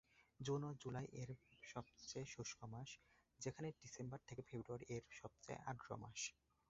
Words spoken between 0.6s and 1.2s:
ও July